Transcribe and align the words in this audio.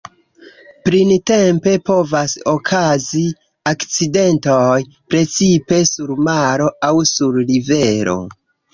Printempe 0.87 1.73
povas 1.89 2.33
okazi 2.55 3.23
akcidentoj, 3.73 4.81
precipe 5.13 5.83
sur 5.95 6.19
maro 6.33 6.75
aŭ 6.93 6.95
sur 7.15 7.43
rivero. 7.55 8.23